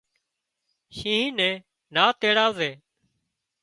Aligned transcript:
شينهن 0.97 1.35
نين 1.37 1.53
نا 1.95 2.05
تيڙاوزي 2.19 2.71